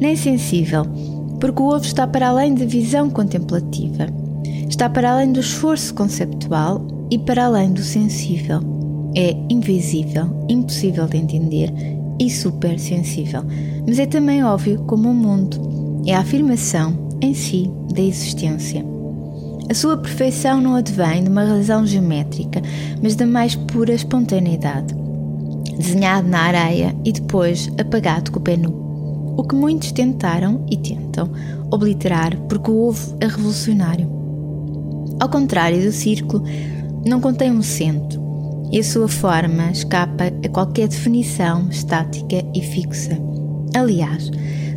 nem 0.00 0.16
sensível, 0.16 0.84
porque 1.38 1.62
o 1.62 1.66
ovo 1.66 1.84
está 1.84 2.06
para 2.06 2.28
além 2.28 2.54
da 2.54 2.64
visão 2.64 3.10
contemplativa, 3.10 4.06
está 4.68 4.88
para 4.88 5.12
além 5.12 5.32
do 5.32 5.40
esforço 5.40 5.94
conceptual 5.94 6.86
e 7.10 7.18
para 7.18 7.44
além 7.44 7.72
do 7.72 7.82
sensível. 7.82 8.60
É 9.14 9.36
invisível, 9.50 10.46
impossível 10.48 11.06
de 11.06 11.18
entender 11.18 11.70
e 12.18 12.30
super 12.30 12.78
sensível, 12.78 13.42
mas 13.86 13.98
é 13.98 14.06
também 14.06 14.42
óbvio 14.42 14.82
como 14.86 15.10
o 15.10 15.14
mundo 15.14 16.02
é 16.06 16.14
a 16.14 16.20
afirmação 16.20 16.96
em 17.20 17.34
si 17.34 17.70
da 17.94 18.00
existência. 18.00 18.91
A 19.70 19.74
sua 19.74 19.96
perfeição 19.96 20.60
não 20.60 20.74
advém 20.74 21.24
de 21.24 21.30
uma 21.30 21.44
razão 21.44 21.86
geométrica, 21.86 22.60
mas 23.02 23.14
da 23.14 23.26
mais 23.26 23.54
pura 23.54 23.92
espontaneidade. 23.92 24.94
Desenhado 25.76 26.28
na 26.28 26.40
areia 26.40 26.94
e 27.04 27.12
depois 27.12 27.70
apagado 27.78 28.30
com 28.30 28.38
o 28.38 28.42
pé 28.42 28.56
nu. 28.56 29.34
O 29.36 29.44
que 29.44 29.54
muitos 29.54 29.92
tentaram 29.92 30.66
e 30.70 30.76
tentam 30.76 31.30
obliterar 31.70 32.36
porque 32.48 32.70
o 32.70 32.88
ovo 32.88 33.16
é 33.20 33.26
revolucionário. 33.26 34.10
Ao 35.18 35.28
contrário 35.28 35.82
do 35.82 35.92
círculo, 35.92 36.44
não 37.06 37.20
contém 37.20 37.50
um 37.50 37.62
centro, 37.62 38.20
e 38.70 38.78
a 38.78 38.84
sua 38.84 39.08
forma 39.08 39.70
escapa 39.70 40.24
a 40.44 40.48
qualquer 40.48 40.88
definição 40.88 41.68
estática 41.70 42.44
e 42.54 42.60
fixa. 42.60 43.18
Aliás, 43.74 44.30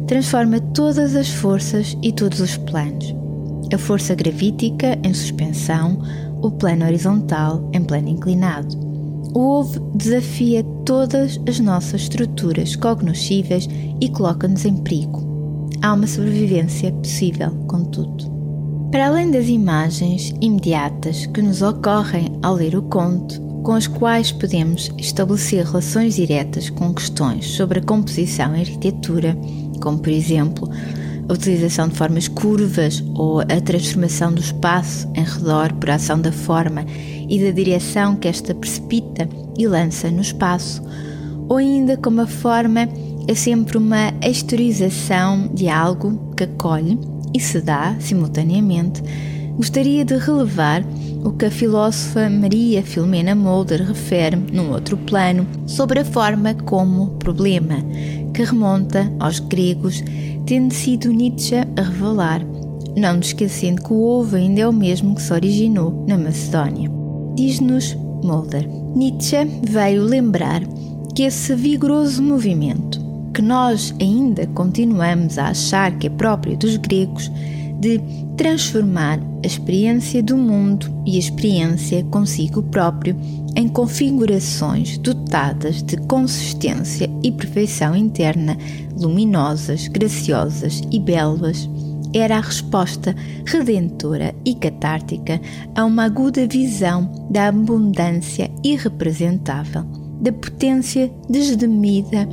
transforma 0.08 0.60
todas 0.60 1.16
as 1.16 1.30
forças 1.30 1.98
e 2.02 2.12
todos 2.12 2.40
os 2.40 2.58
planos. 2.58 3.25
A 3.74 3.78
força 3.78 4.16
gravítica 4.16 4.98
em 5.04 5.14
suspensão, 5.14 6.02
o 6.42 6.52
plano 6.52 6.86
horizontal 6.86 7.70
em 7.74 7.84
plano 7.84 8.10
inclinado. 8.10 8.78
O 9.34 9.40
ovo 9.40 9.80
desafia 9.96 10.64
todas 10.86 11.40
as 11.48 11.60
nossas 11.60 12.02
estruturas 12.02 12.76
cognoscíveis 12.76 13.68
e 14.00 14.08
coloca-nos 14.10 14.64
em 14.66 14.78
perigo. 14.78 15.26
Há 15.82 15.94
uma 15.94 16.08
sobrevivência 16.08 16.92
possível, 16.92 17.52
contudo. 17.68 18.34
Para 18.92 19.08
além 19.08 19.30
das 19.30 19.48
imagens 19.48 20.34
imediatas 20.40 21.26
que 21.26 21.42
nos 21.42 21.62
ocorrem 21.62 22.32
ao 22.42 22.54
ler 22.54 22.78
o 22.78 22.84
conto, 22.84 23.42
com 23.62 23.74
as 23.74 23.88
quais 23.88 24.32
podemos 24.32 24.92
estabelecer 24.98 25.66
relações 25.66 26.16
diretas 26.16 26.70
com 26.70 26.94
questões 26.94 27.46
sobre 27.48 27.80
a 27.80 27.84
composição 27.84 28.56
e 28.56 28.62
arquitetura, 28.62 29.36
como 29.82 29.98
por 29.98 30.10
exemplo 30.10 30.70
a 31.28 31.34
utilização 31.34 31.88
de 31.88 31.96
formas 31.96 32.28
curvas 32.28 33.04
ou 33.16 33.40
a 33.40 33.62
transformação 33.64 34.34
do 34.34 34.42
espaço 34.42 35.10
em 35.16 35.24
redor 35.24 35.74
por 35.74 35.90
ação 35.90 36.20
da 36.20 36.32
forma 36.32 36.86
e 37.30 37.44
da 37.44 37.52
direção 37.52 38.16
que 38.16 38.28
esta 38.28 38.54
precipita 38.54 39.28
e 39.58 39.68
lança 39.68 40.12
no 40.12 40.22
espaço, 40.22 40.84
ou 41.50 41.58
ainda 41.58 41.98
como 41.98 42.22
a 42.22 42.28
forma 42.28 42.88
é 43.28 43.34
sempre 43.34 43.78
uma 43.78 44.14
exteriorização 44.22 45.50
de 45.54 45.68
algo 45.68 46.34
que 46.36 46.44
acolhe 46.44 47.00
e 47.34 47.40
se 47.40 47.60
dá 47.60 47.96
simultaneamente, 48.00 49.02
gostaria 49.58 50.06
de 50.06 50.18
relevar 50.18 50.84
o 51.24 51.32
que 51.32 51.46
a 51.46 51.52
filósofa 51.52 52.30
Maria 52.30 52.84
Filomena 52.84 53.34
Mulder 53.34 53.84
refere 53.84 54.36
num 54.36 54.72
outro 54.72 54.96
plano 54.96 55.48
sobre 55.66 56.00
a 56.00 56.06
forma 56.06 56.54
como 56.54 57.12
problema, 57.18 57.84
que 58.36 58.44
remonta 58.44 59.10
aos 59.18 59.40
gregos, 59.40 60.04
tendo 60.46 60.74
sido 60.74 61.10
Nietzsche 61.10 61.56
a 61.56 61.82
revelar, 61.82 62.46
não 62.98 63.16
nos 63.16 63.28
esquecendo 63.28 63.82
que 63.82 63.94
o 63.94 64.02
ovo 64.02 64.36
ainda 64.36 64.62
é 64.62 64.68
o 64.68 64.74
mesmo 64.74 65.16
que 65.16 65.22
se 65.22 65.32
originou 65.32 66.06
na 66.06 66.18
Macedónia. 66.18 66.92
Diz-nos 67.36 67.96
Mulder. 68.24 68.68
Nietzsche 68.94 69.38
veio 69.64 70.04
lembrar 70.04 70.62
que 71.16 71.24
esse 71.24 71.56
vigoroso 71.56 72.22
movimento, 72.22 73.00
que 73.34 73.42
nós 73.42 73.96
ainda 74.02 74.46
continuamos 74.48 75.38
a 75.38 75.48
achar 75.48 75.98
que 75.98 76.08
é 76.08 76.10
próprio 76.10 76.58
dos 76.58 76.76
gregos, 76.76 77.32
de 77.80 78.02
transformar 78.38 79.20
a 79.44 79.48
experiência 79.48 80.22
do 80.22 80.38
mundo 80.38 80.94
e 81.06 81.16
a 81.16 81.20
experiência 81.20 82.04
consigo 82.06 82.62
próprio 82.64 83.16
em 83.56 83.68
configurações 83.68 84.98
dotadas 84.98 85.82
de 85.82 85.98
consistência 86.08 87.10
e 87.24 87.32
perfeição 87.32 87.96
interna, 87.96 88.58
luminosas, 88.98 89.88
graciosas 89.88 90.82
e 90.92 91.00
belas, 91.00 91.70
era 92.14 92.38
a 92.38 92.42
resposta 92.42 93.16
redentora 93.46 94.34
e 94.46 94.56
catártica 94.56 95.40
a 95.74 95.84
uma 95.86 96.06
aguda 96.06 96.48
visão 96.48 97.28
da 97.30 97.48
abundância 97.48 98.50
irrepresentável, 98.64 99.84
da 100.22 100.32
potência 100.32 101.12
desdemida 101.30 102.28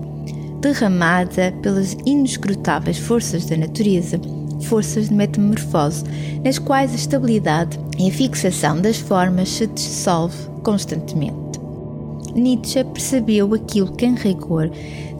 derramada 0.61 1.53
pelas 1.61 1.97
inescrutáveis 2.07 2.97
forças 2.97 3.47
da 3.47 3.57
natureza 3.57 4.21
forças 4.63 5.09
de 5.09 5.15
metamorfose, 5.15 6.05
nas 6.45 6.59
quais 6.59 6.93
a 6.93 6.97
estabilidade 6.97 7.79
e 7.99 8.09
a 8.09 8.13
fixação 8.13 8.81
das 8.81 8.99
formas 8.99 9.49
se 9.49 9.67
dissolve 9.67 10.37
constantemente. 10.63 11.61
Nietzsche 12.35 12.83
percebeu 12.85 13.53
aquilo 13.55 13.93
que, 13.93 14.07
em 14.07 14.15
rigor, 14.15 14.71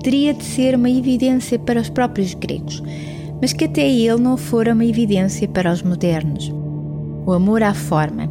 teria 0.03 0.33
de 0.33 0.45
ser 0.45 0.75
uma 0.75 0.91
evidência 0.91 1.59
para 1.59 1.81
os 1.81 1.89
próprios 1.89 2.35
gregos, 2.35 2.83
mas 3.41 3.53
que 3.53 3.65
até 3.65 3.89
ele 3.89 4.21
não 4.21 4.37
fora 4.37 4.73
uma 4.73 4.85
evidência 4.85 5.47
para 5.47 5.73
os 5.73 5.83
modernos. 5.83 6.53
O 7.27 7.33
amor 7.33 7.63
à 7.63 7.75
forma, 7.75 8.29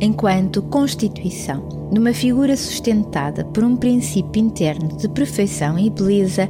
enquanto 0.00 0.62
constituição 0.62 1.88
de 1.92 1.98
uma 1.98 2.12
figura 2.12 2.56
sustentada 2.56 3.44
por 3.44 3.62
um 3.62 3.76
princípio 3.76 4.42
interno 4.42 4.96
de 4.96 5.08
perfeição 5.08 5.78
e 5.78 5.88
beleza, 5.88 6.48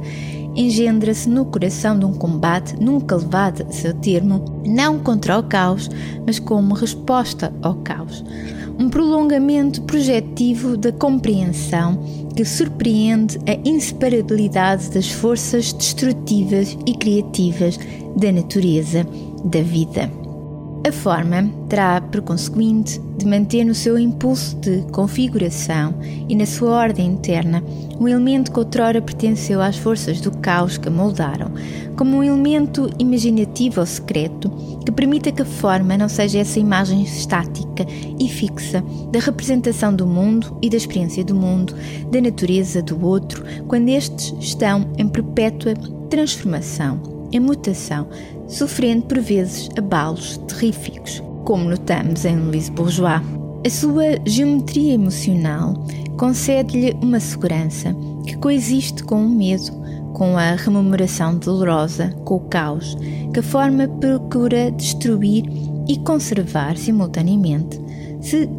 engendra-se 0.55 1.29
no 1.29 1.45
coração 1.45 1.97
de 1.97 2.05
um 2.05 2.13
combate 2.13 2.75
nunca 2.79 3.15
levado 3.15 3.65
a 3.67 3.71
seu 3.71 3.93
termo, 3.93 4.61
não 4.65 4.99
contra 4.99 5.37
o 5.37 5.43
caos, 5.43 5.89
mas 6.25 6.39
como 6.39 6.73
resposta 6.73 7.53
ao 7.61 7.75
caos. 7.75 8.23
Um 8.79 8.89
prolongamento 8.89 9.81
projetivo 9.83 10.75
da 10.75 10.91
compreensão 10.91 11.97
que 12.35 12.43
surpreende 12.43 13.39
a 13.47 13.53
inseparabilidade 13.67 14.89
das 14.91 15.09
forças 15.09 15.71
destrutivas 15.71 16.77
e 16.85 16.93
criativas 16.93 17.79
da 18.17 18.31
natureza 18.31 19.05
da 19.45 19.61
vida. 19.61 20.24
A 20.85 20.91
forma 20.91 21.49
terá, 21.67 21.99
por 21.99 22.21
conseguinte, 22.21 23.01
de 23.17 23.25
manter 23.25 23.63
no 23.63 23.73
seu 23.73 23.97
impulso 23.97 24.55
de 24.57 24.83
configuração 24.91 25.95
e 26.29 26.35
na 26.35 26.45
sua 26.45 26.77
ordem 26.77 27.07
interna 27.07 27.63
um 27.99 28.07
elemento 28.07 28.51
que 28.51 28.59
outrora 28.59 29.01
pertenceu 29.01 29.63
às 29.63 29.77
forças 29.77 30.21
do 30.21 30.29
caos 30.37 30.77
que 30.77 30.87
a 30.87 30.91
moldaram, 30.91 31.49
como 31.97 32.17
um 32.17 32.23
elemento 32.23 32.87
imaginativo 32.99 33.79
ou 33.79 33.85
secreto 33.87 34.51
que 34.85 34.91
permita 34.91 35.31
que 35.31 35.41
a 35.41 35.45
forma 35.45 35.97
não 35.97 36.07
seja 36.07 36.37
essa 36.37 36.59
imagem 36.59 37.01
estática 37.01 37.83
e 38.19 38.29
fixa 38.29 38.83
da 39.11 39.17
representação 39.17 39.91
do 39.91 40.05
mundo 40.05 40.55
e 40.61 40.69
da 40.69 40.77
experiência 40.77 41.25
do 41.25 41.33
mundo, 41.33 41.73
da 42.11 42.21
natureza 42.21 42.83
do 42.83 43.03
outro, 43.03 43.43
quando 43.67 43.89
estes 43.89 44.35
estão 44.39 44.85
em 44.99 45.07
perpétua 45.07 45.73
transformação, 46.11 47.01
em 47.31 47.39
mutação, 47.39 48.07
sofrendo 48.47 49.05
por 49.05 49.19
vezes 49.19 49.69
abalos 49.77 50.37
terríficos, 50.47 51.21
como 51.43 51.69
notamos 51.69 52.25
em 52.25 52.37
Louise 52.37 52.71
Bourgeois. 52.71 53.21
A 53.65 53.69
sua 53.69 54.19
geometria 54.25 54.93
emocional 54.93 55.73
concede-lhe 56.17 56.95
uma 57.01 57.19
segurança 57.19 57.95
que 58.25 58.37
coexiste 58.37 59.03
com 59.03 59.25
o 59.25 59.29
medo, 59.29 59.71
com 60.13 60.37
a 60.37 60.55
rememoração 60.55 61.37
dolorosa, 61.37 62.09
com 62.23 62.35
o 62.35 62.39
caos, 62.41 62.97
que 63.33 63.39
a 63.39 63.43
forma 63.43 63.87
procura 63.87 64.71
destruir 64.71 65.45
e 65.87 65.97
conservar 65.97 66.77
simultaneamente. 66.77 67.79
Se 68.21 68.49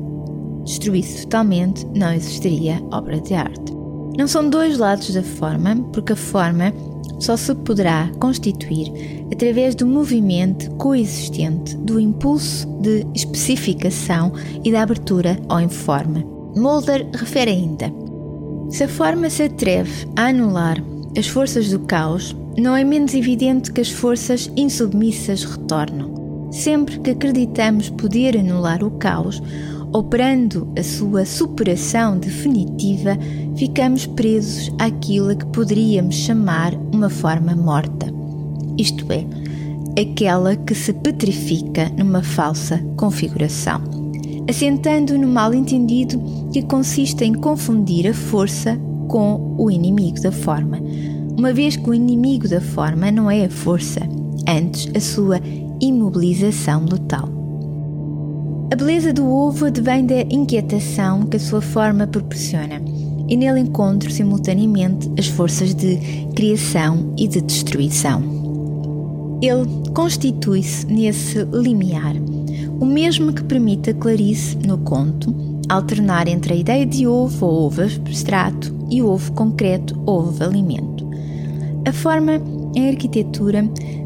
destruísse 0.65 1.23
totalmente, 1.23 1.87
não 1.95 2.13
existiria 2.13 2.83
obra 2.93 3.21
de 3.21 3.35
arte. 3.35 3.73
Não 4.19 4.27
são 4.27 4.49
dois 4.49 4.79
lados 4.79 5.13
da 5.15 5.23
forma, 5.23 5.77
porque 5.93 6.13
a 6.13 6.17
forma 6.17 6.73
só 7.19 7.37
se 7.37 7.55
poderá 7.55 8.11
constituir 8.21 8.93
através 9.33 9.75
do 9.75 9.87
movimento 9.87 10.71
coexistente 10.73 11.77
do 11.77 11.99
impulso 11.99 12.67
de 12.81 13.07
especificação 13.15 14.33
e 14.65 14.71
da 14.71 14.83
abertura 14.83 15.39
ao 15.49 15.61
informe. 15.61 16.27
Mulder 16.55 17.07
refere 17.13 17.51
ainda: 17.51 17.93
se 18.71 18.85
a 18.85 18.89
forma 18.89 19.31
se 19.31 19.45
atreve 19.45 20.07
a 20.17 20.27
anular 20.29 20.83
as 21.17 21.27
forças 21.27 21.71
do 21.71 21.81
caos, 21.81 22.37
não 22.59 22.77
é 22.77 22.85
menos 22.85 23.15
evidente 23.15 23.73
que 23.73 23.81
as 23.81 23.91
forças 23.91 24.51
insubmissas 24.57 25.45
retornam. 25.45 26.49
Sempre 26.51 26.99
que 27.01 27.11
acreditamos 27.11 27.91
poder 27.91 28.37
anular 28.37 28.83
o 28.83 28.91
caos, 28.93 29.43
operando 29.93 30.69
a 30.79 30.83
sua 30.83 31.25
superação 31.25 32.19
definitiva, 32.19 33.17
ficamos 33.57 34.07
presos 34.07 34.73
àquilo 34.79 35.37
que 35.37 35.47
poderíamos 35.47 36.15
chamar 36.15 36.75
uma 36.93 37.09
forma 37.09 37.55
morta, 37.55 38.13
isto 38.79 39.07
é, 39.13 39.25
aquela 40.01 40.55
que 40.57 40.75
se 40.75 40.93
petrifica 40.93 41.91
numa 41.97 42.23
falsa 42.23 42.79
configuração, 42.97 43.81
assentando 44.49 45.17
no 45.17 45.29
mal-entendido 45.29 46.21
que 46.53 46.63
consiste 46.63 47.25
em 47.25 47.33
confundir 47.33 48.09
a 48.09 48.15
força 48.15 48.79
com 49.09 49.55
o 49.59 49.71
inimigo 49.71 50.21
da 50.21 50.33
forma, 50.33 50.79
uma 51.39 51.53
vez 51.53 51.77
que 51.77 51.89
o 51.89 51.95
inimigo 51.95 52.49
da 52.49 52.61
forma 52.61 53.11
não 53.11 53.31
é 53.31 53.45
a 53.45 53.51
força, 53.51 54.01
antes 54.49 54.89
a 54.95 55.01
sua 55.01 55.41
imobilização 55.81 56.85
letal. 56.85 57.46
A 58.77 58.79
beleza 58.79 59.11
do 59.11 59.27
ovo 59.27 59.65
advém 59.65 60.05
da 60.05 60.21
inquietação 60.21 61.23
que 61.23 61.39
a 61.39 61.41
sua 61.41 61.63
forma 61.63 62.07
proporciona, 62.07 62.79
e 63.27 63.35
nele 63.35 63.61
encontro 63.61 64.11
simultaneamente 64.11 65.11
as 65.19 65.29
forças 65.29 65.75
de 65.75 65.97
criação 66.35 67.15
e 67.17 67.27
de 67.27 67.41
destruição. 67.41 68.21
Ele 69.41 69.67
constitui-se 69.95 70.87
nesse 70.89 71.43
limiar, 71.45 72.17
o 72.79 72.85
mesmo 72.85 73.33
que 73.33 73.43
permite 73.45 73.89
a 73.89 73.95
Clarice, 73.95 74.59
no 74.59 74.77
conto, 74.77 75.35
alternar 75.71 76.29
entre 76.29 76.53
a 76.53 76.57
ideia 76.57 76.85
de 76.85 77.07
ovo 77.07 77.47
ou 77.47 77.67
ovo 77.69 77.81
abstrato 77.81 78.75
e 78.91 79.01
ovo 79.01 79.33
concreto 79.33 79.99
ou 80.05 80.19
ovo 80.19 80.45
alimento. 80.45 81.09
A 81.87 81.93
forma 81.95 82.33
em 82.75 82.91
arquitetura 82.91 83.63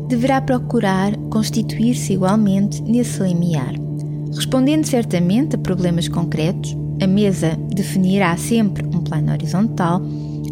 deverá 0.07 0.41
procurar 0.41 1.17
constituir-se 1.29 2.13
igualmente 2.13 2.81
nesse 2.83 3.21
limiar 3.21 3.90
Respondendo 4.35 4.85
certamente 4.85 5.57
a 5.57 5.59
problemas 5.59 6.09
concretos, 6.09 6.77
a 7.03 7.07
mesa 7.07 7.59
definirá 7.75 8.37
sempre 8.37 8.85
um 8.87 9.01
plano 9.01 9.33
horizontal 9.33 10.01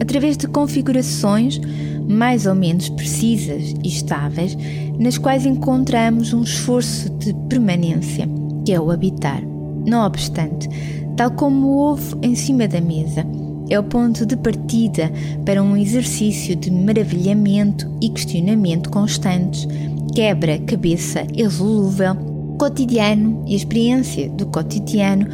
através 0.01 0.37
de 0.37 0.49
configurações 0.49 1.61
mais 2.09 2.47
ou 2.47 2.55
menos 2.55 2.89
precisas 2.89 3.75
e 3.85 3.89
estáveis, 3.89 4.57
nas 4.99 5.19
quais 5.19 5.45
encontramos 5.45 6.33
um 6.33 6.43
esforço 6.43 7.11
de 7.11 7.35
permanência, 7.49 8.27
que 8.65 8.73
é 8.73 8.81
o 8.81 8.91
habitar. 8.91 9.43
Não 9.87 10.05
obstante, 10.07 10.69
tal 11.17 11.31
como 11.33 11.67
o 11.67 11.93
ovo 11.93 12.19
em 12.23 12.35
cima 12.35 12.67
da 12.67 12.81
mesa, 12.81 13.27
é 13.69 13.79
o 13.79 13.83
ponto 13.83 14.25
de 14.25 14.37
partida 14.37 15.13
para 15.45 15.63
um 15.63 15.77
exercício 15.77 16.57
de 16.57 16.71
maravilhamento 16.71 17.87
e 18.01 18.09
questionamento 18.09 18.89
constantes, 18.89 19.69
quebra-cabeça 20.15 21.27
irresolúvel 21.35 22.38
cotidiano 22.59 23.45
e 23.47 23.55
a 23.55 23.57
experiência 23.57 24.29
do 24.29 24.47
cotidiano 24.47 25.27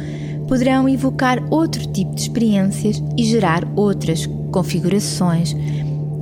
poderão 0.47 0.87
evocar 0.87 1.43
outro 1.51 1.85
tipo 1.87 2.13
de 2.13 2.21
experiências 2.21 3.03
e 3.17 3.23
gerar 3.23 3.67
outras 3.75 4.27
configurações 4.51 5.55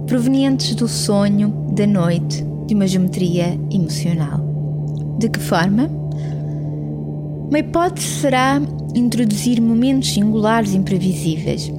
provenientes 0.08 0.74
do 0.76 0.88
sonho, 0.88 1.50
da 1.76 1.86
noite, 1.86 2.44
de 2.66 2.74
uma 2.74 2.88
geometria 2.88 3.60
emocional. 3.70 4.40
De 5.20 5.30
que 5.30 5.40
forma? 5.40 5.90
Uma 7.50 7.60
hipótese 7.60 8.08
será 8.08 8.62
introduzir 8.96 9.62
momentos 9.62 10.14
singulares 10.14 10.74
imprevisíveis. 10.74 11.72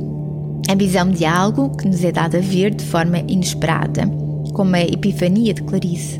A 0.68 0.74
visão 0.74 1.10
de 1.10 1.24
algo 1.24 1.70
que 1.76 1.86
nos 1.86 2.04
é 2.04 2.12
dado 2.12 2.36
a 2.36 2.40
ver 2.40 2.74
de 2.74 2.84
forma 2.84 3.18
inesperada, 3.28 4.06
como 4.52 4.76
a 4.76 4.82
epifania 4.82 5.52
de 5.52 5.62
Clarice, 5.62 6.18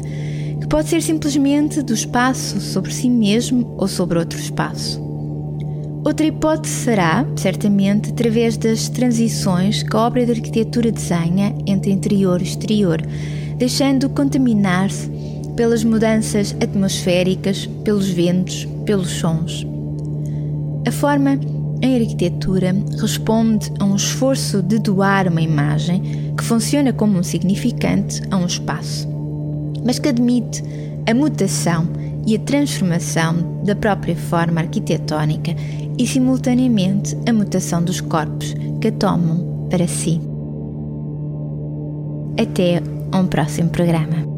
que 0.65 0.69
pode 0.69 0.89
ser 0.89 1.03
simplesmente 1.03 1.83
do 1.83 1.93
espaço 1.93 2.59
sobre 2.59 2.91
si 2.91 3.11
mesmo 3.11 3.75
ou 3.77 3.87
sobre 3.87 4.19
outro 4.19 4.39
espaço. 4.39 4.99
Outra 6.03 6.25
hipótese 6.25 6.75
será, 6.75 7.27
certamente, 7.37 8.09
através 8.09 8.57
das 8.57 8.89
transições 8.89 9.83
que 9.83 9.95
a 9.95 10.01
obra 10.01 10.25
de 10.25 10.33
arquitetura 10.33 10.91
desenha 10.91 11.55
entre 11.67 11.93
interior 11.93 12.41
e 12.41 12.45
exterior, 12.45 13.03
deixando 13.59 14.09
contaminar-se 14.09 15.11
pelas 15.55 15.85
mudanças 15.85 16.57
atmosféricas, 16.63 17.67
pelos 17.85 18.09
ventos, 18.09 18.67
pelos 18.87 19.11
sons. 19.11 19.67
A 20.89 20.91
forma 20.91 21.39
em 21.83 22.01
arquitetura 22.01 22.75
responde 22.99 23.71
a 23.79 23.85
um 23.85 23.97
esforço 23.97 24.63
de 24.63 24.79
doar 24.79 25.29
uma 25.29 25.43
imagem 25.43 26.33
que 26.35 26.43
funciona 26.43 26.91
como 26.91 27.19
um 27.19 27.23
significante 27.23 28.23
a 28.31 28.39
um 28.39 28.47
espaço 28.47 29.14
mas 29.85 29.99
que 29.99 30.09
admite 30.09 30.63
a 31.09 31.15
mutação 31.15 31.87
e 32.27 32.35
a 32.35 32.39
transformação 32.41 33.63
da 33.65 33.77
própria 33.77 34.17
forma 34.17 34.61
arquitetónica 34.61 35.55
e, 35.99 36.07
simultaneamente, 36.07 37.17
a 37.29 37.33
mutação 37.33 37.83
dos 37.83 38.01
corpos 38.01 38.55
que 38.81 38.89
a 38.89 38.93
tomam 38.93 39.69
para 39.71 39.87
si. 39.87 40.21
Até 42.41 42.83
um 43.17 43.27
próximo 43.27 43.71
programa. 43.71 44.34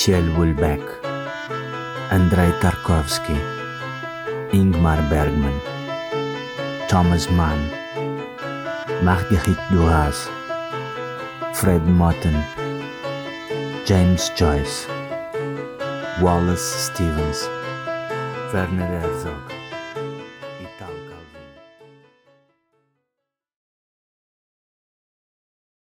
Michel 0.00 0.24
Houellebecq, 0.34 0.80
Andrei 2.10 2.50
Tarkovsky, 2.62 3.36
Ingmar 4.50 4.96
Bergman, 5.10 5.60
Thomas 6.88 7.28
Mann, 7.28 7.60
Marguerite 9.04 9.60
Duras, 9.70 10.26
Fred 11.52 11.82
Motten, 11.84 12.42
James 13.84 14.30
Joyce, 14.30 14.86
Wallace 16.22 16.86
Stevens, 16.86 17.46
Werner 18.54 18.86
Herzog. 18.86 19.59